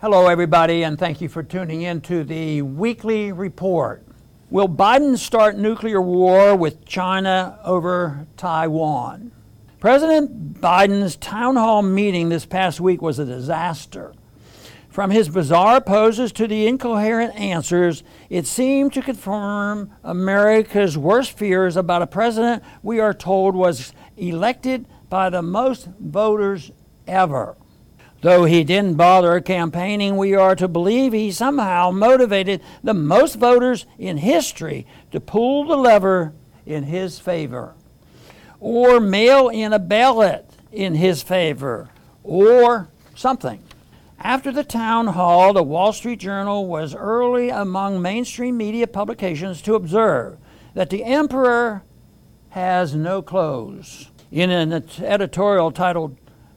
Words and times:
Hello, 0.00 0.28
everybody, 0.28 0.82
and 0.82 0.98
thank 0.98 1.20
you 1.20 1.28
for 1.28 1.42
tuning 1.42 1.82
in 1.82 2.00
to 2.00 2.24
the 2.24 2.62
weekly 2.62 3.32
report. 3.32 4.02
Will 4.48 4.66
Biden 4.66 5.18
start 5.18 5.58
nuclear 5.58 6.00
war 6.00 6.56
with 6.56 6.86
China 6.86 7.60
over 7.64 8.26
Taiwan? 8.38 9.30
President 9.78 10.58
Biden's 10.58 11.16
town 11.16 11.56
hall 11.56 11.82
meeting 11.82 12.30
this 12.30 12.46
past 12.46 12.80
week 12.80 13.02
was 13.02 13.18
a 13.18 13.26
disaster. 13.26 14.14
From 14.88 15.10
his 15.10 15.28
bizarre 15.28 15.82
poses 15.82 16.32
to 16.32 16.46
the 16.46 16.66
incoherent 16.66 17.34
answers, 17.34 18.02
it 18.30 18.46
seemed 18.46 18.94
to 18.94 19.02
confirm 19.02 19.92
America's 20.02 20.96
worst 20.96 21.36
fears 21.36 21.76
about 21.76 22.00
a 22.00 22.06
president 22.06 22.62
we 22.82 23.00
are 23.00 23.12
told 23.12 23.54
was 23.54 23.92
elected 24.16 24.86
by 25.10 25.28
the 25.28 25.42
most 25.42 25.90
voters 26.00 26.70
ever. 27.06 27.54
Though 28.22 28.44
he 28.44 28.64
didn't 28.64 28.96
bother 28.96 29.40
campaigning, 29.40 30.16
we 30.16 30.34
are 30.34 30.54
to 30.56 30.68
believe 30.68 31.12
he 31.12 31.30
somehow 31.30 31.90
motivated 31.90 32.60
the 32.82 32.92
most 32.92 33.36
voters 33.36 33.86
in 33.98 34.18
history 34.18 34.86
to 35.10 35.20
pull 35.20 35.64
the 35.64 35.76
lever 35.76 36.34
in 36.66 36.84
his 36.84 37.18
favor, 37.18 37.74
or 38.60 39.00
mail 39.00 39.48
in 39.48 39.72
a 39.72 39.78
ballot 39.78 40.50
in 40.70 40.94
his 40.96 41.22
favor, 41.22 41.88
or 42.22 42.88
something. 43.14 43.62
After 44.18 44.52
the 44.52 44.64
town 44.64 45.06
hall, 45.06 45.54
the 45.54 45.62
Wall 45.62 45.94
Street 45.94 46.20
Journal 46.20 46.66
was 46.66 46.94
early 46.94 47.48
among 47.48 48.02
mainstream 48.02 48.58
media 48.58 48.86
publications 48.86 49.62
to 49.62 49.74
observe 49.74 50.36
that 50.74 50.90
the 50.90 51.04
emperor 51.04 51.82
has 52.50 52.94
no 52.94 53.22
clothes. 53.22 54.10
In 54.30 54.50
an 54.50 54.84
editorial 55.00 55.72
titled 55.72 56.16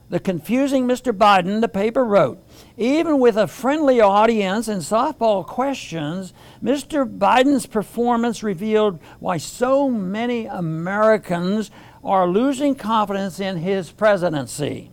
The 0.10 0.20
Confusing 0.20 0.88
Mr. 0.88 1.12
Biden, 1.12 1.62
the 1.62 1.68
paper 1.68 2.04
wrote, 2.04 2.44
even 2.78 3.20
with 3.20 3.38
a 3.38 3.48
friendly 3.48 4.00
audience 4.00 4.68
and 4.68 4.82
softball 4.82 5.46
questions, 5.46 6.34
Mr. 6.64 7.06
Biden's 7.06 7.66
performance 7.66 8.44
revealed 8.44 9.00
why 9.20 9.38
so 9.38 9.90
many 9.90 10.46
Americans 10.46 11.72
are 12.04 12.28
losing 12.28 12.76
confidence 12.76 13.40
in 13.40 13.58
his 13.58 13.92
presidency. 13.92 14.92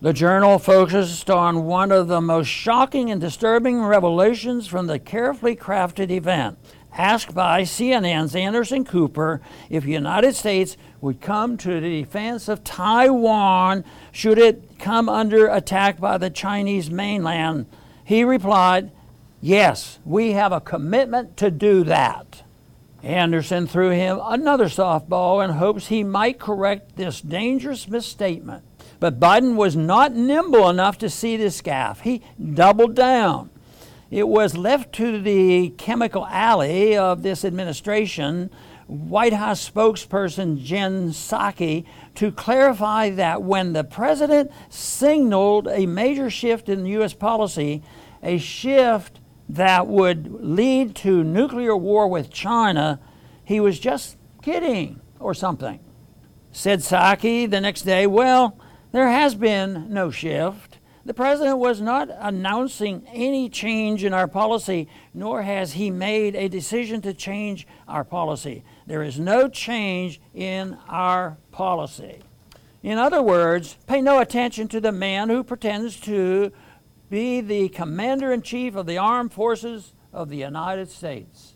The 0.00 0.12
journal 0.12 0.58
focused 0.58 1.30
on 1.30 1.64
one 1.64 1.90
of 1.90 2.08
the 2.08 2.20
most 2.20 2.48
shocking 2.48 3.10
and 3.10 3.20
disturbing 3.20 3.82
revelations 3.82 4.66
from 4.66 4.86
the 4.86 4.98
carefully 4.98 5.56
crafted 5.56 6.10
event. 6.10 6.58
Asked 6.96 7.34
by 7.34 7.62
CNN's 7.62 8.34
Anderson 8.34 8.84
Cooper 8.84 9.42
if 9.68 9.84
the 9.84 9.92
United 9.92 10.34
States 10.34 10.78
would 11.02 11.20
come 11.20 11.58
to 11.58 11.78
the 11.78 12.00
defense 12.02 12.48
of 12.48 12.64
Taiwan 12.64 13.84
should 14.12 14.38
it 14.38 14.78
come 14.78 15.08
under 15.08 15.46
attack 15.46 16.00
by 16.00 16.16
the 16.16 16.30
Chinese 16.30 16.90
mainland, 16.90 17.66
he 18.02 18.24
replied, 18.24 18.92
Yes, 19.42 19.98
we 20.06 20.32
have 20.32 20.52
a 20.52 20.60
commitment 20.60 21.36
to 21.36 21.50
do 21.50 21.84
that. 21.84 22.42
Anderson 23.02 23.66
threw 23.66 23.90
him 23.90 24.18
another 24.22 24.66
softball 24.66 25.44
in 25.44 25.50
hopes 25.50 25.88
he 25.88 26.02
might 26.02 26.38
correct 26.38 26.96
this 26.96 27.20
dangerous 27.20 27.86
misstatement. 27.86 28.64
But 28.98 29.20
Biden 29.20 29.56
was 29.56 29.76
not 29.76 30.14
nimble 30.14 30.70
enough 30.70 30.96
to 30.98 31.10
see 31.10 31.36
this 31.36 31.60
gaffe. 31.60 32.00
He 32.00 32.22
doubled 32.54 32.94
down. 32.94 33.50
It 34.10 34.28
was 34.28 34.56
left 34.56 34.92
to 34.94 35.20
the 35.20 35.70
Comical 35.70 36.24
Ali 36.24 36.96
of 36.96 37.22
this 37.22 37.44
administration, 37.44 38.50
White 38.86 39.32
House 39.32 39.68
spokesperson 39.68 40.62
Jen 40.62 41.10
Psaki, 41.10 41.84
to 42.14 42.30
clarify 42.30 43.10
that 43.10 43.42
when 43.42 43.72
the 43.72 43.82
president 43.82 44.52
signaled 44.68 45.66
a 45.66 45.86
major 45.86 46.30
shift 46.30 46.68
in 46.68 46.86
U.S. 46.86 47.14
policy, 47.14 47.82
a 48.22 48.38
shift 48.38 49.18
that 49.48 49.88
would 49.88 50.32
lead 50.40 50.94
to 50.96 51.24
nuclear 51.24 51.76
war 51.76 52.06
with 52.06 52.30
China, 52.30 53.00
he 53.42 53.58
was 53.58 53.80
just 53.80 54.16
kidding 54.40 55.00
or 55.18 55.34
something. 55.34 55.80
Said 56.52 56.78
Psaki 56.80 57.50
the 57.50 57.60
next 57.60 57.82
day, 57.82 58.06
well, 58.06 58.56
there 58.92 59.08
has 59.08 59.34
been 59.34 59.92
no 59.92 60.12
shift. 60.12 60.78
The 61.06 61.14
president 61.14 61.58
was 61.58 61.80
not 61.80 62.08
announcing 62.10 63.06
any 63.12 63.48
change 63.48 64.02
in 64.02 64.12
our 64.12 64.26
policy, 64.26 64.88
nor 65.14 65.42
has 65.42 65.74
he 65.74 65.88
made 65.88 66.34
a 66.34 66.48
decision 66.48 67.00
to 67.02 67.14
change 67.14 67.64
our 67.86 68.02
policy. 68.02 68.64
There 68.88 69.04
is 69.04 69.16
no 69.16 69.48
change 69.48 70.20
in 70.34 70.76
our 70.88 71.38
policy. 71.52 72.22
In 72.82 72.98
other 72.98 73.22
words, 73.22 73.76
pay 73.86 74.02
no 74.02 74.18
attention 74.18 74.66
to 74.66 74.80
the 74.80 74.90
man 74.90 75.28
who 75.28 75.44
pretends 75.44 76.00
to 76.00 76.50
be 77.08 77.40
the 77.40 77.68
commander 77.68 78.32
in 78.32 78.42
chief 78.42 78.74
of 78.74 78.86
the 78.86 78.98
armed 78.98 79.32
forces 79.32 79.92
of 80.12 80.28
the 80.28 80.38
United 80.38 80.90
States. 80.90 81.54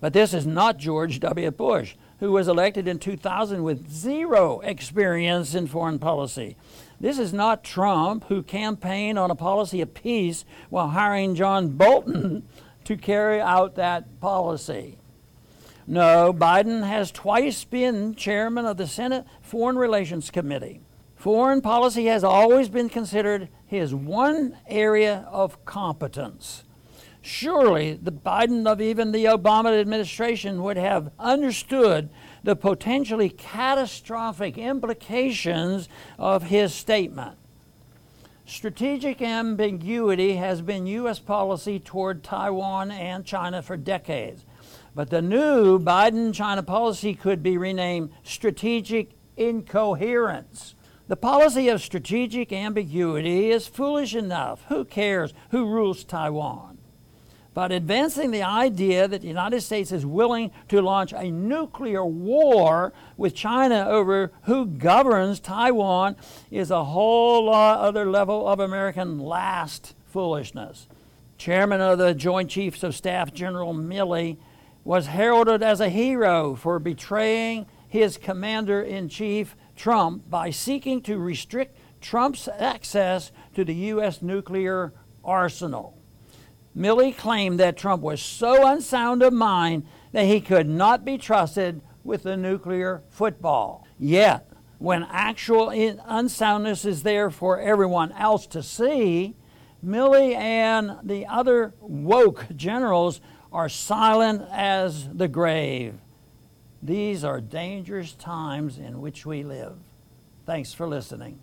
But 0.00 0.14
this 0.14 0.32
is 0.32 0.46
not 0.46 0.78
George 0.78 1.20
W. 1.20 1.50
Bush 1.50 1.96
who 2.20 2.32
was 2.32 2.48
elected 2.48 2.88
in 2.88 2.98
2000 2.98 3.62
with 3.62 3.90
zero 3.90 4.60
experience 4.60 5.54
in 5.54 5.66
foreign 5.66 5.98
policy. 5.98 6.56
This 7.00 7.18
is 7.18 7.32
not 7.32 7.62
Trump, 7.62 8.24
who 8.28 8.42
campaigned 8.42 9.18
on 9.18 9.30
a 9.30 9.34
policy 9.34 9.80
of 9.80 9.94
peace 9.94 10.44
while 10.70 10.88
hiring 10.88 11.34
John 11.34 11.70
Bolton 11.70 12.48
to 12.84 12.96
carry 12.96 13.40
out 13.40 13.74
that 13.74 14.20
policy. 14.20 14.98
No, 15.86 16.32
Biden 16.32 16.86
has 16.86 17.10
twice 17.10 17.64
been 17.64 18.14
chairman 18.14 18.64
of 18.64 18.76
the 18.76 18.86
Senate 18.86 19.24
Foreign 19.42 19.76
Relations 19.76 20.30
Committee. 20.30 20.80
Foreign 21.14 21.60
policy 21.60 22.06
has 22.06 22.24
always 22.24 22.68
been 22.68 22.88
considered 22.88 23.48
his 23.66 23.94
one 23.94 24.56
area 24.66 25.26
of 25.30 25.64
competence. 25.64 26.64
Surely 27.26 27.98
the 28.00 28.12
Biden 28.12 28.68
of 28.68 28.80
even 28.80 29.10
the 29.10 29.24
Obama 29.24 29.78
administration 29.80 30.62
would 30.62 30.76
have 30.76 31.10
understood 31.18 32.08
the 32.44 32.54
potentially 32.54 33.28
catastrophic 33.30 34.56
implications 34.56 35.88
of 36.20 36.44
his 36.44 36.72
statement. 36.72 37.36
Strategic 38.46 39.20
ambiguity 39.20 40.36
has 40.36 40.62
been 40.62 40.86
U.S. 40.86 41.18
policy 41.18 41.80
toward 41.80 42.22
Taiwan 42.22 42.92
and 42.92 43.24
China 43.24 43.60
for 43.60 43.76
decades. 43.76 44.44
But 44.94 45.10
the 45.10 45.20
new 45.20 45.80
Biden 45.80 46.32
China 46.32 46.62
policy 46.62 47.12
could 47.12 47.42
be 47.42 47.58
renamed 47.58 48.10
strategic 48.22 49.10
incoherence. 49.36 50.76
The 51.08 51.16
policy 51.16 51.68
of 51.70 51.82
strategic 51.82 52.52
ambiguity 52.52 53.50
is 53.50 53.66
foolish 53.66 54.14
enough. 54.14 54.64
Who 54.68 54.84
cares 54.84 55.34
who 55.50 55.66
rules 55.66 56.04
Taiwan? 56.04 56.75
But 57.56 57.72
advancing 57.72 58.32
the 58.32 58.42
idea 58.42 59.08
that 59.08 59.22
the 59.22 59.26
United 59.26 59.62
States 59.62 59.90
is 59.90 60.04
willing 60.04 60.50
to 60.68 60.82
launch 60.82 61.14
a 61.14 61.30
nuclear 61.30 62.04
war 62.04 62.92
with 63.16 63.34
China 63.34 63.86
over 63.88 64.30
who 64.42 64.66
governs 64.66 65.40
Taiwan 65.40 66.16
is 66.50 66.70
a 66.70 66.84
whole 66.84 67.48
other 67.48 68.04
level 68.04 68.46
of 68.46 68.60
American 68.60 69.18
last 69.18 69.94
foolishness. 70.04 70.86
Chairman 71.38 71.80
of 71.80 71.96
the 71.96 72.12
Joint 72.12 72.50
Chiefs 72.50 72.82
of 72.82 72.94
Staff, 72.94 73.32
General 73.32 73.72
Milley, 73.72 74.36
was 74.84 75.06
heralded 75.06 75.62
as 75.62 75.80
a 75.80 75.88
hero 75.88 76.56
for 76.56 76.78
betraying 76.78 77.64
his 77.88 78.18
commander 78.18 78.82
in 78.82 79.08
chief, 79.08 79.56
Trump, 79.74 80.28
by 80.28 80.50
seeking 80.50 81.00
to 81.00 81.16
restrict 81.16 81.78
Trump's 82.02 82.50
access 82.58 83.32
to 83.54 83.64
the 83.64 83.74
U.S. 83.74 84.20
nuclear 84.20 84.92
arsenal. 85.24 85.95
Milley 86.76 87.16
claimed 87.16 87.58
that 87.58 87.76
Trump 87.76 88.02
was 88.02 88.20
so 88.20 88.66
unsound 88.66 89.22
of 89.22 89.32
mind 89.32 89.86
that 90.12 90.26
he 90.26 90.40
could 90.40 90.68
not 90.68 91.04
be 91.04 91.16
trusted 91.16 91.80
with 92.04 92.22
the 92.22 92.36
nuclear 92.36 93.02
football. 93.08 93.86
Yet, 93.98 94.46
when 94.78 95.06
actual 95.10 95.70
unsoundness 95.70 96.84
is 96.84 97.02
there 97.02 97.30
for 97.30 97.58
everyone 97.58 98.12
else 98.12 98.46
to 98.48 98.62
see, 98.62 99.34
Milley 99.84 100.34
and 100.34 100.98
the 101.02 101.26
other 101.26 101.72
woke 101.80 102.46
generals 102.54 103.20
are 103.52 103.68
silent 103.68 104.42
as 104.50 105.08
the 105.08 105.28
grave. 105.28 105.94
These 106.82 107.24
are 107.24 107.40
dangerous 107.40 108.12
times 108.12 108.76
in 108.76 109.00
which 109.00 109.24
we 109.24 109.42
live. 109.42 109.78
Thanks 110.44 110.74
for 110.74 110.86
listening. 110.86 111.38